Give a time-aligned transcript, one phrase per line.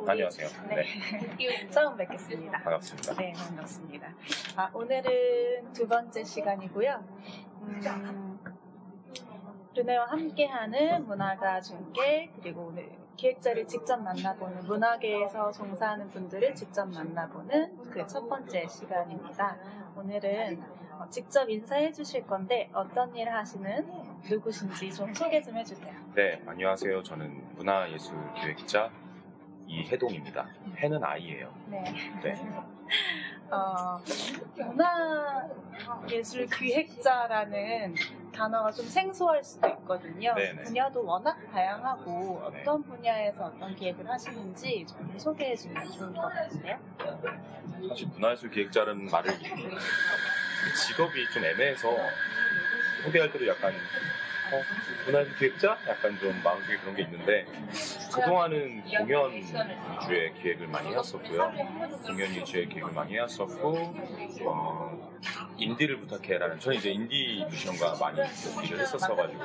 [0.00, 0.48] 안녕하세요.
[0.62, 1.36] 안녕하세요.
[1.36, 1.68] 네.
[1.70, 2.58] 처음 뵙겠습니다.
[2.62, 3.14] 반갑습니다.
[3.14, 4.08] 네, 반갑습니다.
[4.56, 7.04] 아, 오늘은 두 번째 시간이고요.
[7.62, 8.38] 음,
[9.74, 18.06] 르네와 함께하는 문화가 중계 그리고 오늘 기획자를 직접 만나보는 문화계에서 종사하는 분들을 직접 만나보는 그
[18.06, 19.56] 첫 번째 시간입니다.
[19.96, 20.62] 오늘은
[20.98, 23.86] 어, 직접 인사해 주실 건데 어떤 일을 하시는
[24.28, 25.92] 누구신지 좀 소개 좀 해주세요.
[26.14, 27.02] 네, 안녕하세요.
[27.02, 28.90] 저는 문화예술기획자
[29.66, 30.46] 이혜동입니다.
[30.76, 31.52] 해는 아이예요.
[31.66, 31.84] 네.
[32.22, 32.34] 네.
[33.50, 34.00] 어,
[34.56, 35.46] 문화
[36.10, 37.94] 예술 기획자라는
[38.34, 40.34] 단어가 좀 생소할 수도 있거든요.
[40.34, 40.62] 네네.
[40.62, 46.78] 분야도 워낙 다양하고 어떤 분야에서 어떤 기획을 하시는지 좀 소개해 주면 좋을 것 같은데요.
[47.88, 49.32] 사실 문화예술 기획자라는 말을
[50.86, 51.94] 직업이 좀 애매해서
[53.04, 54.62] 소개할 때도 약간 어,
[55.06, 55.76] 문화예술 기획자?
[55.88, 57.46] 약간 좀 마음속에 그런 게 있는데
[58.12, 61.52] 그동안은 공연 위주의 기획을 많이 해왔었고요.
[62.06, 63.94] 공연 위주의 기획을 많이 해왔었고
[64.46, 65.12] 어,
[65.56, 68.18] 인디를 부탁해라는 저는 이제 인디 뮤지션과 많이
[68.64, 69.42] 일을 했었어가지고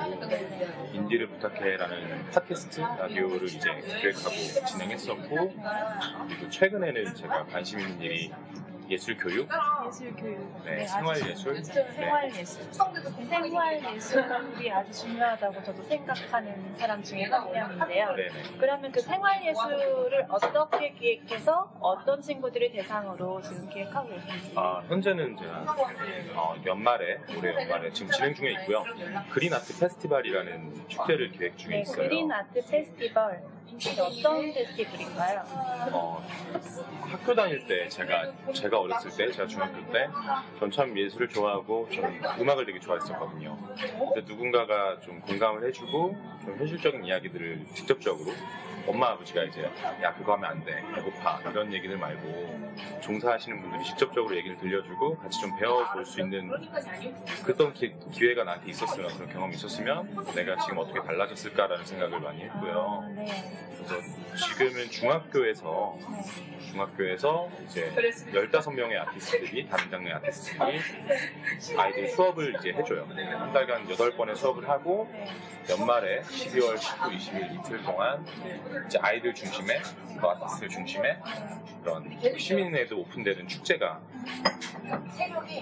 [0.92, 5.54] 인디를 부탁해라는 팟캐스트 라디오를 이제 기획하고 진행했었고
[6.28, 8.32] 그리고 최근에는 제가 관심 있는 일이
[8.90, 9.48] 예술 교육,
[9.88, 10.64] 예술 교육.
[10.64, 11.92] 네, 아주 생활예술, 중- 네.
[11.92, 12.72] 생활예술.
[13.28, 18.14] 생활예술이 아주 중요하다고 저도 생각하는 사람 중에 한 명인데요.
[18.14, 18.28] 네네.
[18.58, 24.52] 그러면 그 생활예술을 어떻게 기획해서 어떤 친구들을 대상으로 지금 기획하고 계신지.
[24.56, 25.64] 아, 현재는 제가
[26.34, 28.84] 어, 연말에 올해 연말에 지금 진행 중에 있고요.
[29.30, 31.96] 그린 아트 페스티벌이라는 축제를 기획 중에 네, 있어요.
[31.96, 33.42] 그린 아트 페스티벌.
[34.00, 35.44] 어떤 페스티벌인가요?
[35.92, 36.26] 어,
[37.02, 40.08] 학교 다닐 때 제가 제가 어렸을 때 제가 중학교 때
[40.58, 43.56] 전 참 예술을 좋아하고 저는 음악을 되게 좋아했었거든요.
[44.14, 48.32] 근데 누군가가 좀 공감을 해주고 좀 현실적인 이야기들을 직접적으로
[48.86, 49.62] 엄마 아버지가 이제
[50.02, 52.70] 야 그거 하면 안 돼 배고파 이런 얘기들 말고
[53.02, 56.50] 종사하시는 분들이 직접적으로 얘기를 들려주고 같이 좀 배워볼 수 있는
[57.44, 63.04] 그런 기, 기회가 나한테 있었으면 그런 경험이 있었으면 내가 지금 어떻게 달라졌을까라는 생각을 많이 했고요.
[63.76, 63.94] 그래서
[64.46, 65.98] 지금은 중학교에서
[66.70, 67.92] 중학교에서 이제
[68.32, 70.80] 15명의 아티스트들이 다른 장르의 아티스트들이
[71.76, 73.06] 아이들 수업을 이제 해줘요.
[73.08, 75.08] 한 달간 8번의 수업을 하고
[75.68, 78.24] 연말에 12월 19, 20일 이틀 동안
[78.86, 79.80] 이제 아이들 중심의
[80.18, 81.18] 그 아티스트 중심의
[81.82, 84.00] 그런 시민에도 오픈되는 축제가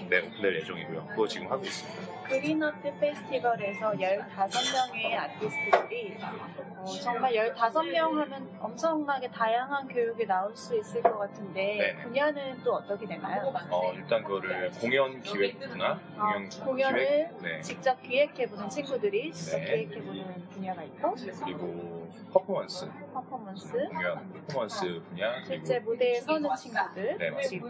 [0.09, 1.07] 네 오픈될 예정이고요.
[1.07, 2.17] 그거 지금 하고 있습니다.
[2.27, 6.17] 그린 아트 페스티벌에서 15명의 아티스트들이
[6.77, 12.03] 어, 정말 15명 하면 엄청나게 다양한 교육이 나올 수 있을 것 같은데 네네.
[12.03, 13.53] 분야는 또 어떻게 되나요?
[13.69, 17.61] 어, 일단 그거를 공연 기획부나 공연 아, 공연을 기획, 네.
[17.61, 19.65] 직접 기획해보는 친구들이 직접 네.
[19.85, 27.17] 기획해 보는 분야가 있고 그리고 퍼포먼스, 퍼포먼스 공연, 퍼포먼스 분야, 실제 그리고 무대에 서는 친구들
[27.17, 27.67] 네, 그리고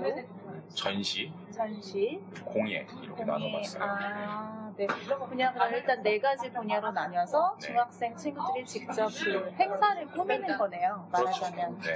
[0.73, 3.83] 전시, 전시 공예 이렇게 나눠봤어요.
[3.83, 4.87] 아, 네.
[5.29, 7.67] 분야 그럼 일단 네 가지 분야로 나뉘어서 네.
[7.67, 11.07] 중학생 친구들이 직접 그 행사를 꾸미는 거네요.
[11.11, 11.41] 그렇죠.
[11.45, 11.95] 말하자면 네.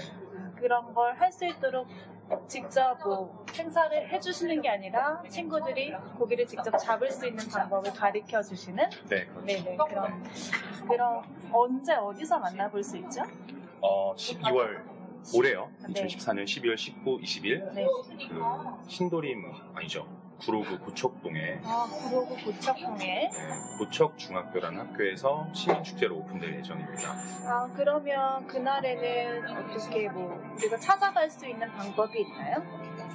[0.56, 1.88] 그런 걸 할 수 있도록
[2.48, 8.90] 직접 뭐 행사를 해주시는 게 아니라 친구들이 고기를 직접 잡을 수 있는 방법을 가르쳐 주시는
[9.10, 9.46] 네, 그렇죠.
[9.46, 10.24] 네네 그런
[10.88, 13.24] 그런 언제 어디서 만나볼 수 있죠?
[13.82, 14.84] 어, 12월
[15.36, 15.70] 올해요.
[15.88, 16.06] 네.
[16.06, 17.86] 2014년 12월 19, 20일 네.
[18.30, 20.08] 그 신도림 아니죠.
[20.42, 23.32] 구로구 고척동에 아 구로구 고척동에 네,
[23.78, 27.12] 고척 중학교라는 학교에서 시민 축제로 오픈될 예정입니다.
[27.46, 32.64] 아 그러면 그날에는 어떻게 뭐 우리가 찾아갈 수 있는 방법이 있나요?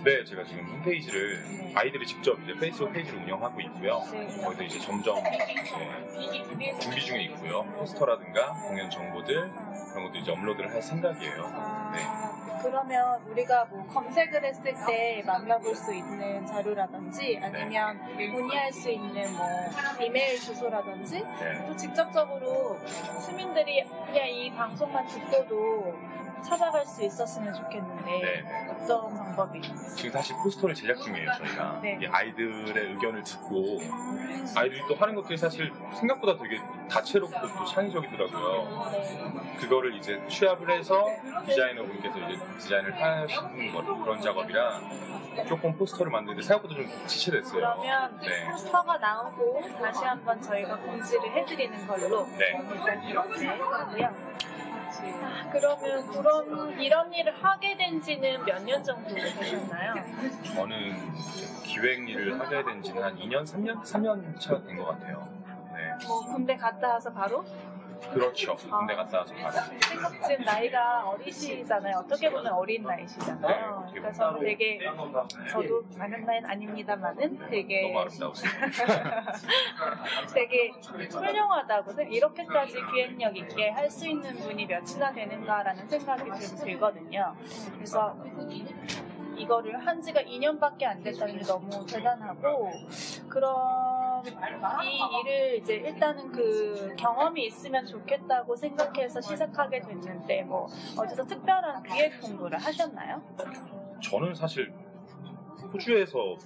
[0.05, 1.73] 네, 제가 지금 홈페이지를 네.
[1.75, 4.01] 아이들이 직접 이제 페이스북 페이지를 운영하고 있고요.
[4.13, 4.27] 네.
[4.43, 7.65] 거기도 이제 점점 이제 준비 중에 있고요.
[7.77, 9.51] 포스터라든가 공연 정보들
[9.91, 11.51] 그런 것도 이제 업로드를 할 생각이에요.
[11.55, 19.35] 아, 그러면 우리가 뭐 검색을 했을 때 만나볼 수 있는 자료라든지 아니면 문의할 수 있는
[19.37, 19.47] 뭐
[20.01, 21.67] 이메일 주소라든지 네.
[21.67, 22.79] 또 직접적으로
[23.25, 25.95] 시민들이 그냥 이 방송만 듣고도
[26.43, 28.77] 찾아갈 수 있었으면 좋겠는데 네, 네.
[28.83, 29.61] 어떤 방법이
[29.97, 31.81] 지금 사실 포스터를 제작 중이에요, 저희가.
[31.83, 31.99] 네.
[32.01, 33.81] 이 아이들의 의견을 듣고
[34.55, 36.61] 아이들이 또 하는 것들이 사실 생각보다 되게
[36.91, 38.91] 다채롭고 또 창의적이더라고요.
[38.93, 39.57] 네.
[39.59, 41.07] 그거를 이제 취합을 해서
[41.47, 44.81] 디자이너 분께서 이제 디자인을 하시는 것 그런 작업이라
[45.49, 47.53] 조금 포스터를 만드는데 생각보다 좀 지체됐어요.
[47.53, 48.51] 그러면 네.
[48.51, 52.59] 포스터가 나오고 다시 한번 저희가 공지를 해드리는 걸로 네.
[52.73, 54.37] 일단 이렇게 하고요.
[55.23, 59.95] 아, 그러면 그런 이런 일을 하게 된 지는 몇 년 정도 되셨나요?
[60.55, 61.13] 저는
[61.65, 63.83] 기획 일을 하게 된 지는 한 2년, 3년?
[63.83, 65.29] 3년 차 된 것 같아요.
[65.75, 66.07] 네.
[66.07, 67.45] 뭐 군대 갔다 와서 바로?
[68.13, 68.55] 그렇죠.
[68.57, 69.53] 군대 갔다 와서 바로.
[69.89, 71.97] 생각 지금 나이가 어리시잖아요.
[71.99, 73.91] 어떻게 보면 어린 나이시잖아요.
[73.93, 74.79] 네, 그래서 되게
[75.51, 78.51] 저도 많은 나이는 아닙니다만은 되게 너무 아름다우세요.
[80.35, 80.71] 되게
[81.11, 87.35] 훌륭하다고 생- 이렇게까지 기획력 있게 할 수 있는 분이 몇이나 되는가라는 생각이 좀 들거든요.
[87.75, 88.17] 그래서
[89.37, 92.71] 이거를 한 지가 2년밖에 안 됐다는 게 너무 대단하고
[93.29, 93.55] 그런
[94.25, 100.67] 이 일을 이제 일단은 그 경험이 있으면 좋겠다고 생각해서 시작하게 됐는데 뭐
[100.99, 103.23] 어디서 특별한 기획 공부를 하셨나요?
[104.03, 104.73] 저는 사실
[105.73, 106.37] 호주에서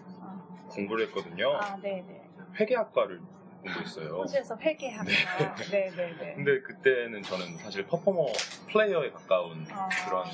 [0.70, 1.56] 공부를 했거든요.
[1.56, 2.28] 아, 네네.
[2.58, 3.20] 회계학과를
[3.62, 4.08] 공부했어요.
[4.18, 5.04] 호주에서 회계학과.
[5.70, 6.34] 네 네네.
[6.34, 8.26] 근데 그때는 저는 사실 퍼포머
[8.68, 9.88] 플레이어에 가까운 아.
[10.06, 10.24] 그런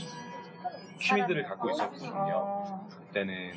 [1.00, 2.34] 취미들을 갖고 있었거든요.
[2.36, 3.52] 어, 그때는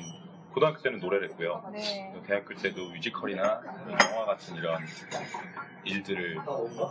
[0.52, 1.62] 고등학교 때는 노래를 했고요.
[1.72, 2.12] 네.
[2.26, 4.80] 대학교 때도 뮤지컬이나 영화 같은 이런
[5.84, 6.40] 일들을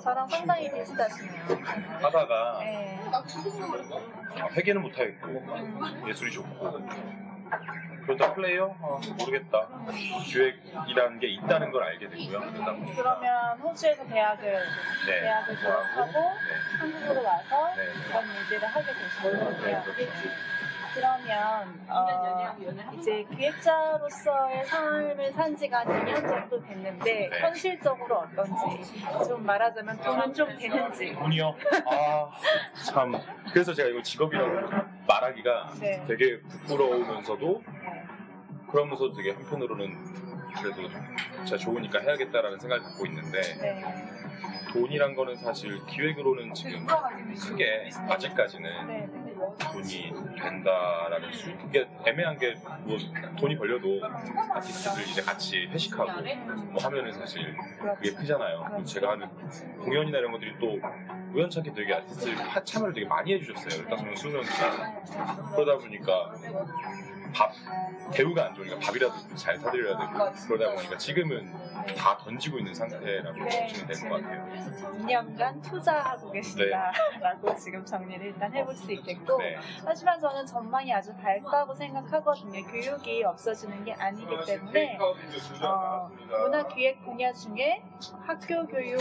[0.03, 1.43] 저랑 상당히 비슷하시네요.
[2.01, 2.99] 하다가 네.
[3.11, 6.87] 아, 회계는 못하겠고 음, 예술이 좋고
[8.05, 8.75] 그러다 플레이어?
[8.81, 9.67] 아, 모르겠다.
[10.23, 12.07] 기획이라는 게 있다는 걸 알게.
[12.07, 14.51] 그러다 보니까 그러면 호주에서 대학을
[15.05, 19.49] 네, 대학을 졸업하고 네, 한국으로 와서 네, 이런 일들을 하게 되시거든요.
[19.61, 20.29] 네, 그렇죠.
[20.93, 22.55] 그러면 어,
[22.97, 27.39] 이제 기획자로서의 삶을 산 지가 한 2년 정도 됐는데 네.
[27.39, 28.53] 현실적으로 어떤지
[29.27, 31.55] 좀 말하자면 돈은 좀 되는지 돈이요?
[31.85, 32.31] 아,
[32.85, 33.13] 참.
[33.51, 34.69] 그래서 제가 이거 직업이라고
[35.07, 36.03] 말하기가 네.
[36.07, 38.03] 되게 부끄러우면서도 네.
[38.71, 39.97] 그러면서 되게 한편으로는
[40.55, 40.89] 그래도
[41.37, 43.83] 진짜 좋으니까 해야겠다라는 생각을 갖고 있는데 네.
[44.71, 46.85] 돈이란 거는 사실 기획으로는 지금
[47.39, 49.07] 크게 아직까지는 네.
[49.11, 49.28] 네.
[49.71, 52.97] 돈이 된다라는 수 그게 애매한 게 뭐
[53.37, 53.99] 돈이 벌려도
[54.53, 56.11] 아티스트들 이제 같이 회식하고
[56.71, 57.55] 뭐 하면은 사실
[57.97, 58.83] 그게 크잖아요.
[58.85, 59.27] 제가 하는
[59.79, 60.79] 공연이나 이런 것들이 또
[61.33, 63.81] 우연찮게 되게 아티스트 파- 참여를 되게 많이 해주셨어요.
[63.83, 65.01] 일단 저는 수명이나
[65.55, 66.33] 그러다 보니까
[67.33, 67.51] 밥
[68.13, 71.51] 대우가 안 좋으니까 밥이라도 잘 사드려야 되고 그러다 보니까 지금은
[71.97, 74.45] 다 던지고 있는 상태라고 보시면 될 것 같아요.
[74.99, 81.73] 2년간 투자하고 계신다라고 지금 정리를 일단 해볼 수 있겠고 네, 하지만 저는 전망이 아주 밝다고
[81.73, 82.63] 생각하거든요.
[82.65, 84.97] 교육이 없어지는 게 아니기 때문에
[85.63, 87.83] 어, 문화기획 분야 중에
[88.25, 88.99] 학교 교육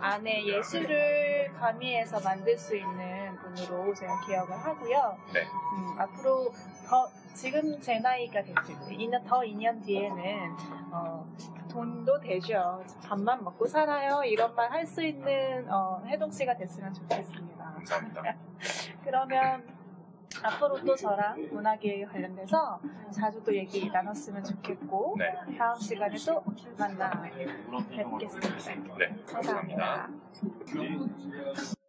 [0.00, 5.16] 안에 예술을 가미해서 만들 수 있는 분으로 제가 기억을 하고요.
[5.32, 5.42] 네.
[5.42, 6.52] 음, 앞으로
[6.88, 8.54] 더 지금 제 나이가 됐을
[8.88, 10.56] 때 2년, 더 2년 뒤에는
[10.92, 11.26] 어,
[11.70, 12.82] 돈도 되죠.
[13.02, 14.22] 밥만 먹고 살아요.
[14.24, 17.64] 이런 말 할 수 있는 어, 혜동 씨가 됐으면 좋겠습니다.
[17.74, 18.22] 감사합니다.
[19.04, 19.64] 그러면
[20.42, 22.80] 앞으로 또 저랑 문화기획에 관련돼서
[23.10, 26.42] 자주 또 얘기 나눴으면 좋겠고 네, 다음 시간에 또
[26.78, 27.10] 만나
[27.90, 28.96] 뵙겠습니다.
[28.98, 30.08] 네, 감사합니다.
[30.66, 31.81] 감사합니다.